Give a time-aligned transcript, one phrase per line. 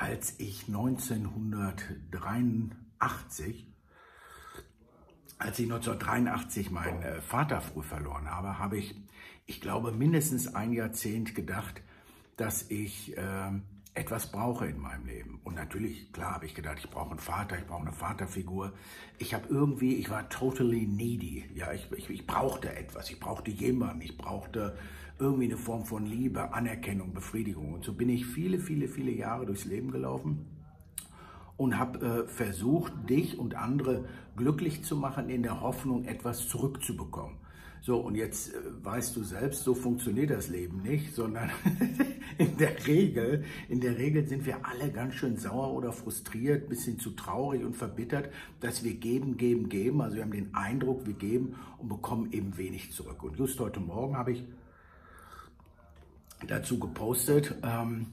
[0.00, 3.66] als ich 1983,
[5.38, 8.94] als ich 1983 meinen äh, Vater früh verloren habe, habe ich,
[9.44, 11.82] ich glaube, mindestens ein Jahrzehnt gedacht,
[12.38, 13.50] dass ich äh,
[13.94, 15.40] etwas brauche in meinem Leben.
[15.42, 18.72] Und natürlich, klar, habe ich gedacht, ich brauche einen Vater, ich brauche eine Vaterfigur.
[19.18, 21.50] Ich habe irgendwie, ich war totally needy.
[21.54, 24.76] Ja, ich, ich, ich brauchte etwas, ich brauchte jemanden, ich brauchte
[25.18, 27.74] irgendwie eine Form von Liebe, Anerkennung, Befriedigung.
[27.74, 30.46] Und so bin ich viele, viele, viele Jahre durchs Leben gelaufen
[31.56, 37.36] und habe äh, versucht, dich und andere glücklich zu machen in der Hoffnung, etwas zurückzubekommen.
[37.82, 41.50] So, und jetzt äh, weißt du selbst, so funktioniert das Leben nicht, sondern
[42.38, 46.98] in der Regel, in der Regel sind wir alle ganz schön sauer oder frustriert, bisschen
[46.98, 48.30] zu traurig und verbittert,
[48.60, 50.02] dass wir geben, geben, geben.
[50.02, 53.22] Also wir haben den Eindruck, wir geben und bekommen eben wenig zurück.
[53.22, 54.44] Und just heute Morgen habe ich
[56.46, 58.08] dazu gepostet, ähm,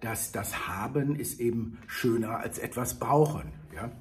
[0.00, 3.52] dass das Haben ist eben schöner als etwas brauchen.
[3.74, 3.92] Ja?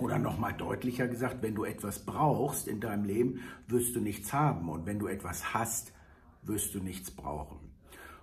[0.00, 4.68] Oder nochmal deutlicher gesagt, wenn du etwas brauchst in deinem Leben, wirst du nichts haben.
[4.68, 5.92] Und wenn du etwas hast,
[6.42, 7.58] wirst du nichts brauchen.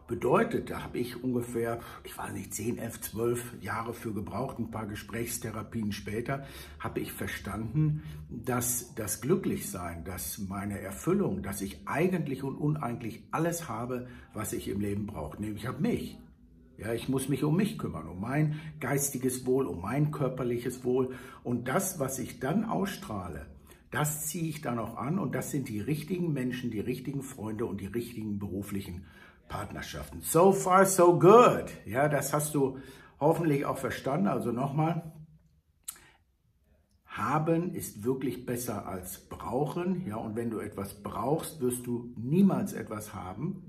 [0.07, 4.71] Bedeutet, da habe ich ungefähr, ich weiß nicht, 10, 11, 12 Jahre für gebraucht, ein
[4.71, 6.45] paar Gesprächstherapien später,
[6.79, 13.67] habe ich verstanden, dass das Glücklichsein, dass meine Erfüllung, dass ich eigentlich und uneigentlich alles
[13.67, 15.41] habe, was ich im Leben brauche.
[15.41, 16.17] Nämlich ich habe mich.
[16.77, 21.15] Ja, ich muss mich um mich kümmern, um mein geistiges Wohl, um mein körperliches Wohl.
[21.43, 23.47] Und das, was ich dann ausstrahle,
[23.89, 27.65] das ziehe ich dann auch an und das sind die richtigen Menschen, die richtigen Freunde
[27.65, 29.05] und die richtigen beruflichen
[29.47, 30.21] Partnerschaften.
[30.21, 31.65] So far, so good.
[31.85, 32.77] Ja, das hast du
[33.19, 34.27] hoffentlich auch verstanden.
[34.27, 35.13] Also nochmal,
[37.05, 40.05] haben ist wirklich besser als brauchen.
[40.05, 43.63] Ja, und wenn du etwas brauchst, wirst du niemals etwas haben.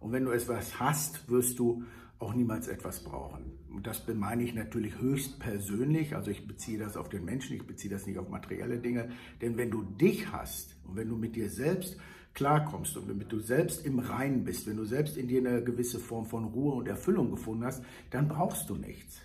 [0.00, 1.84] Und wenn du etwas hast, wirst du
[2.18, 3.58] auch niemals etwas brauchen.
[3.70, 6.16] Und das meine ich natürlich höchst persönlich.
[6.16, 9.10] Also ich beziehe das auf den Menschen, ich beziehe das nicht auf materielle Dinge.
[9.40, 11.96] Denn wenn du dich hast und wenn du mit dir selbst
[12.34, 15.98] klarkommst und wenn du selbst im Reinen bist, wenn du selbst in dir eine gewisse
[15.98, 19.20] Form von Ruhe und Erfüllung gefunden hast, dann brauchst du nichts.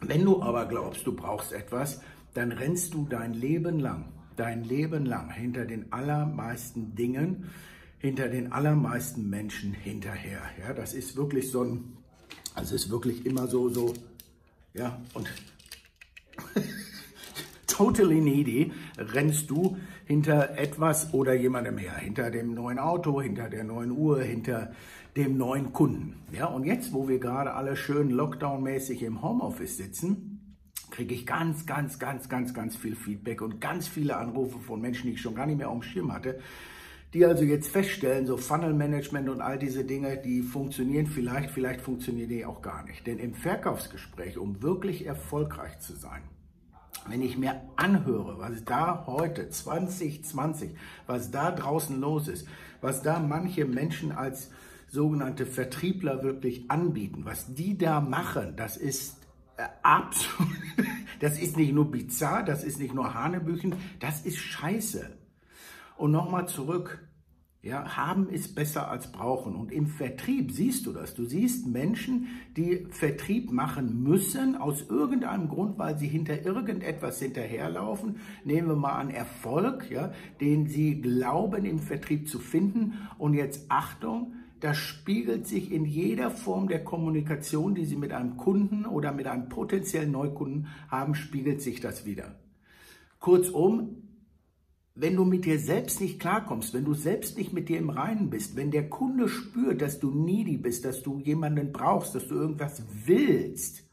[0.00, 2.02] Wenn du aber glaubst, du brauchst etwas,
[2.34, 7.50] dann rennst du dein Leben lang, dein Leben lang hinter den allermeisten Dingen,
[7.98, 10.40] hinter den allermeisten Menschen hinterher.
[10.60, 11.96] Ja, das ist wirklich so ein,
[12.54, 13.94] also ist wirklich immer so, so,
[14.74, 15.28] ja, und
[17.66, 23.64] totally needy rennst du hinter etwas oder jemandem her, hinter dem neuen Auto, hinter der
[23.64, 24.72] neuen Uhr, hinter
[25.16, 26.14] dem neuen Kunden.
[26.32, 30.56] Ja, und jetzt, wo wir gerade alle schön Lockdown-mäßig im Homeoffice sitzen,
[30.90, 35.08] kriege ich ganz, ganz, ganz, ganz, ganz viel Feedback und ganz viele Anrufe von Menschen,
[35.08, 36.38] die ich schon gar nicht mehr auf dem Schirm hatte,
[37.16, 41.80] die also jetzt feststellen, so Funnel Management und all diese Dinge, die funktionieren vielleicht, vielleicht
[41.80, 43.06] funktionieren die auch gar nicht.
[43.06, 46.20] Denn im Verkaufsgespräch, um wirklich erfolgreich zu sein,
[47.08, 50.74] wenn ich mir anhöre, was da heute 2020,
[51.06, 52.46] was da draußen los ist,
[52.82, 54.50] was da manche Menschen als
[54.86, 59.16] sogenannte Vertriebler wirklich anbieten, was die da machen, das ist
[59.56, 60.52] äh, absolut,
[61.20, 65.16] das ist nicht nur bizarr, das ist nicht nur Hanebüchen, das ist Scheiße.
[65.96, 67.06] Und nochmal zurück.
[67.62, 69.56] Ja, haben ist besser als brauchen.
[69.56, 71.14] Und im Vertrieb siehst du das.
[71.16, 78.20] Du siehst Menschen, die Vertrieb machen müssen, aus irgendeinem Grund, weil sie hinter irgendetwas hinterherlaufen.
[78.44, 82.94] Nehmen wir mal an Erfolg, ja, den sie glauben im Vertrieb zu finden.
[83.18, 88.36] Und jetzt Achtung, das spiegelt sich in jeder Form der Kommunikation, die sie mit einem
[88.36, 92.36] Kunden oder mit einem potenziellen Neukunden haben, spiegelt sich das wieder.
[93.18, 94.05] Kurzum,
[94.96, 98.30] wenn du mit dir selbst nicht klarkommst, wenn du selbst nicht mit dir im Reinen
[98.30, 102.34] bist, wenn der Kunde spürt, dass du needy bist, dass du jemanden brauchst, dass du
[102.34, 103.84] irgendwas willst,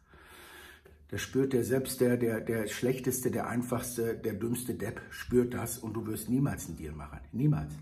[1.09, 5.77] da spürt der selbst der, der, der schlechteste, der einfachste, der dümmste Depp spürt das
[5.77, 7.19] und du wirst niemals einen Deal machen.
[7.33, 7.73] Niemals.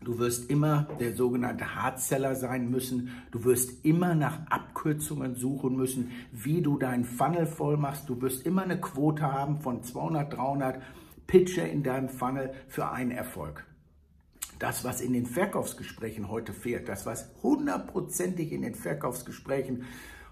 [0.00, 3.10] Du wirst immer der sogenannte Hardseller sein müssen.
[3.30, 8.08] Du wirst immer nach Abkürzungen suchen müssen, wie du deinen Funnel voll machst.
[8.08, 10.82] Du wirst immer eine Quote haben von 200, 300
[11.32, 13.64] Pitcher in deinem Funnel für einen Erfolg.
[14.58, 19.84] Das, was in den Verkaufsgesprächen heute fehlt, das, was hundertprozentig in den Verkaufsgesprächen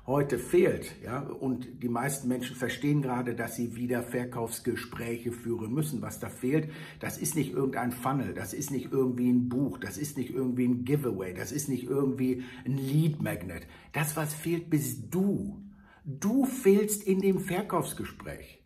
[0.06, 6.02] heute fehlt, ja, und die meisten Menschen verstehen gerade, dass sie wieder Verkaufsgespräche führen müssen.
[6.02, 9.96] Was da fehlt, das ist nicht irgendein Funnel, das ist nicht irgendwie ein Buch, das
[9.96, 13.66] ist nicht irgendwie ein Giveaway, das ist nicht irgendwie ein Lead Magnet.
[13.94, 15.62] Das, was fehlt, bist du.
[16.04, 18.62] Du fehlst in dem Verkaufsgespräch.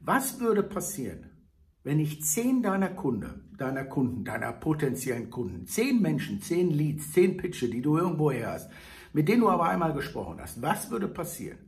[0.00, 1.35] Was würde passieren,
[1.86, 7.36] Wenn ich zehn deiner Kunde, deiner Kunden, deiner potenziellen Kunden, zehn Menschen, zehn Leads, zehn
[7.36, 8.72] Pitche, die du irgendwo her hast,
[9.12, 11.60] mit denen du aber einmal gesprochen hast, was würde passieren,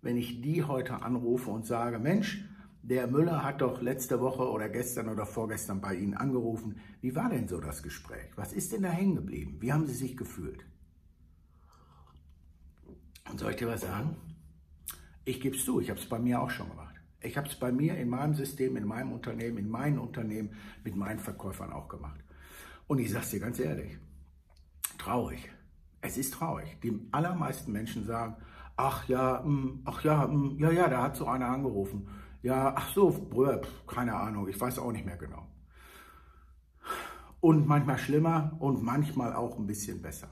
[0.00, 2.44] wenn ich die heute anrufe und sage, Mensch,
[2.82, 6.76] der Müller hat doch letzte Woche oder gestern oder vorgestern bei Ihnen angerufen.
[7.00, 8.30] Wie war denn so das Gespräch?
[8.36, 9.56] Was ist denn da hängen geblieben?
[9.58, 10.64] Wie haben Sie sich gefühlt?
[13.28, 14.14] Und soll ich dir was sagen?
[15.24, 16.85] Ich gebe es zu, ich habe es bei mir auch schon gemacht.
[17.20, 20.50] Ich habe es bei mir in meinem System, in meinem Unternehmen, in meinen Unternehmen
[20.84, 22.20] mit meinen Verkäufern auch gemacht.
[22.86, 23.98] Und ich sage dir ganz ehrlich,
[24.98, 25.50] traurig.
[26.00, 26.78] Es ist traurig.
[26.82, 28.36] Die allermeisten Menschen sagen,
[28.76, 32.08] ach ja, mh, mm, ach ja, mh, mm, ja, ja, da hat so einer angerufen.
[32.42, 35.46] Ja, ach so, Brüder, keine Ahnung, ich weiß auch nicht mehr genau.
[37.40, 40.28] Und manchmal schlimmer und manchmal auch ein bisschen besser.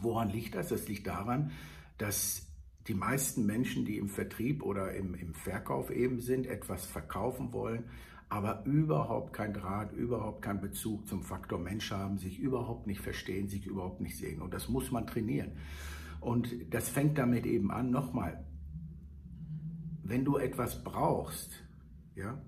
[0.00, 0.68] Woran liegt das?
[0.68, 1.52] Das liegt daran,
[1.98, 2.46] dass
[2.86, 7.84] die meisten Menschen, die im Vertrieb oder im, im Verkauf eben sind, etwas verkaufen wollen,
[8.28, 13.48] aber überhaupt kein Draht, überhaupt keinen Bezug zum Faktor Mensch haben, sich überhaupt nicht verstehen,
[13.48, 14.42] sich überhaupt nicht sehen.
[14.42, 15.52] Und das muss man trainieren.
[16.20, 18.44] Und das fängt damit eben an, nochmal,
[20.02, 21.52] wenn du etwas brauchst,
[22.14, 22.42] ja,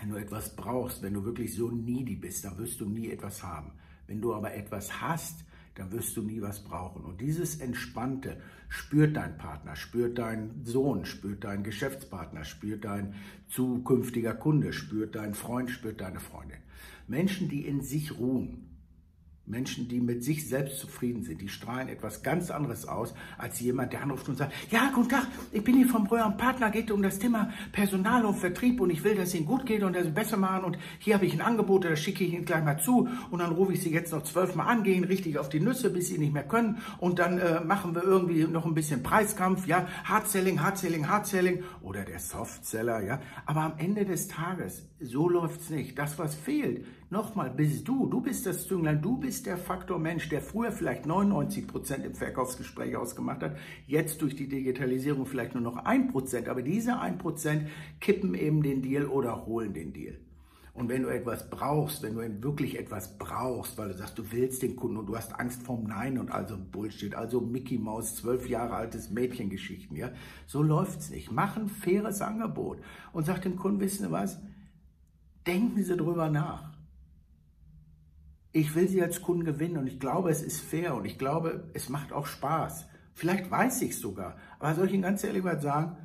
[0.00, 3.42] wenn du etwas brauchst, wenn du wirklich so needy bist, dann wirst du nie etwas
[3.42, 3.72] haben.
[4.06, 7.04] Wenn du aber etwas hast, dann wirst du nie was brauchen.
[7.04, 13.14] Und dieses Entspannte spürt dein Partner, spürt dein Sohn, spürt dein Geschäftspartner, spürt dein
[13.48, 16.58] zukünftiger Kunde, spürt dein Freund, spürt deine Freundin.
[17.08, 18.73] Menschen, die in sich ruhen,
[19.46, 23.92] Menschen, die mit sich selbst zufrieden sind, die strahlen etwas ganz anderes aus, als jemand,
[23.92, 27.02] der anruft und sagt, ja, guten Tag, ich bin hier vom Breuer Partner, geht um
[27.02, 30.04] das Thema Personal und Vertrieb und ich will, dass es Ihnen gut geht und dass
[30.04, 32.78] Sie besser machen und hier habe ich ein Angebot, das schicke ich Ihnen gleich mal
[32.78, 35.90] zu und dann rufe ich Sie jetzt noch zwölfmal an, gehen richtig auf die Nüsse,
[35.90, 39.66] bis Sie nicht mehr können und dann äh, machen wir irgendwie noch ein bisschen Preiskampf,
[39.66, 45.70] ja, Hardselling, Hardselling, Hardselling oder der Softseller, ja, aber am Ende des Tages, so läuft's
[45.70, 45.98] nicht.
[45.98, 46.84] Das, was fehlt,
[47.14, 51.06] Nochmal, bist du, du bist das Zünglein, du bist der Faktor Mensch, der früher vielleicht
[51.06, 53.56] 99 Prozent im Verkaufsgespräch ausgemacht hat,
[53.86, 56.48] jetzt durch die Digitalisierung vielleicht nur noch ein Prozent.
[56.48, 57.68] Aber diese ein Prozent
[58.00, 60.18] kippen eben den Deal oder holen den Deal.
[60.72, 64.62] Und wenn du etwas brauchst, wenn du wirklich etwas brauchst, weil du sagst, du willst
[64.62, 68.48] den Kunden und du hast Angst vorm Nein und also Bullshit, also Mickey Maus, zwölf
[68.48, 70.10] Jahre altes Mädchengeschichten, ja,
[70.46, 71.30] so läuft's nicht.
[71.30, 72.78] Mach ein faires Angebot
[73.12, 74.40] und sag dem Kunden, wissen Sie was?
[75.46, 76.74] Denken Sie drüber nach
[78.54, 81.68] ich will sie als Kunden gewinnen und ich glaube, es ist fair und ich glaube,
[81.74, 82.86] es macht auch Spaß.
[83.12, 85.96] Vielleicht weiß ich es sogar, aber soll ich Ihnen ganz ehrlich mal sagen,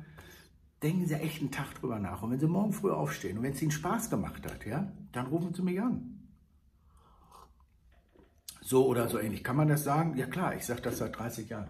[0.82, 2.22] denken Sie echt einen Tag drüber nach.
[2.22, 5.28] Und wenn Sie morgen früh aufstehen und wenn es Ihnen Spaß gemacht hat, ja, dann
[5.28, 6.28] rufen Sie mich an.
[8.60, 9.44] So oder so ähnlich.
[9.44, 10.16] Kann man das sagen?
[10.16, 11.68] Ja klar, ich sage das seit 30 Jahren.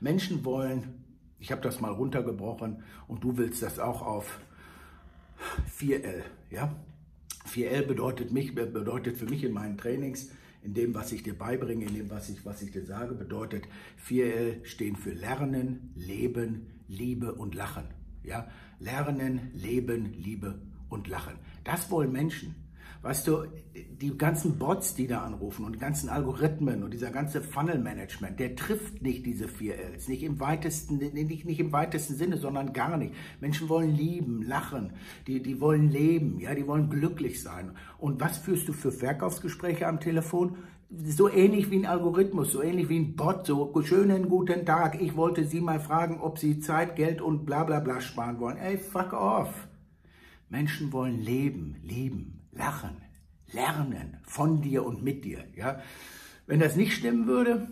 [0.00, 1.04] Menschen wollen,
[1.38, 4.40] ich habe das mal runtergebrochen und du willst das auch auf
[5.78, 6.74] 4L, ja?
[7.48, 10.30] 4L bedeutet, mich, bedeutet für mich in meinen Trainings,
[10.62, 13.64] in dem, was ich dir beibringe, in dem, was ich, was ich dir sage, bedeutet
[14.06, 17.84] 4L stehen für Lernen, Leben, Liebe und Lachen.
[18.22, 18.48] Ja?
[18.78, 21.34] Lernen, Leben, Liebe und Lachen.
[21.64, 22.54] Das wollen Menschen.
[23.02, 23.44] Weißt du,
[23.74, 28.56] die ganzen Bots, die da anrufen und die ganzen Algorithmen und dieser ganze Funnel-Management, der
[28.56, 30.06] trifft nicht diese vier Ls.
[30.06, 33.14] Nicht im weitesten, nicht, nicht im weitesten Sinne, sondern gar nicht.
[33.40, 34.92] Menschen wollen lieben, lachen,
[35.26, 37.72] die, die wollen leben, ja, die wollen glücklich sein.
[37.96, 40.56] Und was führst du für Verkaufsgespräche am Telefon?
[40.92, 45.14] so ähnlich wie ein Algorithmus, so ähnlich wie ein Bot, so schönen guten Tag, ich
[45.14, 48.56] wollte Sie mal fragen, ob Sie Zeit, Geld und bla bla bla sparen wollen.
[48.56, 49.68] Ey, fuck off.
[50.48, 52.96] Menschen wollen leben, lieben, lachen,
[53.52, 55.44] lernen von dir und mit dir.
[55.54, 55.80] Ja?
[56.46, 57.68] Wenn das nicht stimmen würde,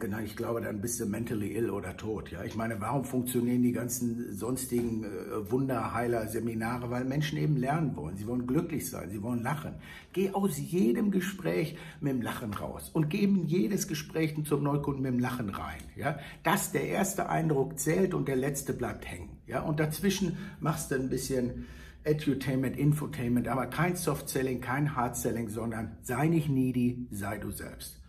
[0.00, 2.32] Genau, ich glaube, dann bist du mentally ill oder tot.
[2.32, 6.90] Ja, ich meine, warum funktionieren die ganzen sonstigen äh, Wunderheiler Seminare?
[6.90, 8.16] Weil Menschen eben lernen wollen.
[8.16, 9.10] Sie wollen glücklich sein.
[9.10, 9.76] Sie wollen lachen.
[10.12, 15.12] Geh aus jedem Gespräch mit dem Lachen raus und geben jedes Gespräch zum Neukunden mit
[15.12, 15.82] dem Lachen rein.
[15.94, 19.38] Ja, dass der erste Eindruck zählt und der letzte bleibt hängen.
[19.46, 21.66] Ja, und dazwischen machst du ein bisschen
[22.06, 28.00] Edutainment, Infotainment, aber kein Soft-Selling, kein Hard-Selling, sondern sei nicht needy, sei du selbst.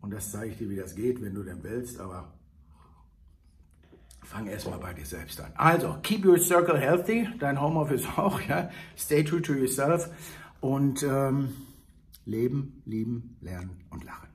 [0.00, 2.34] Und das zeige ich dir, wie das geht, wenn du denn willst, aber
[4.22, 5.52] fang erstmal bei dir selbst an.
[5.54, 8.70] Also, keep your circle healthy, dein Homeoffice auch, ja.
[8.96, 10.10] Stay true to yourself
[10.60, 11.54] und ähm,
[12.24, 14.28] leben, lieben, lernen und lachen.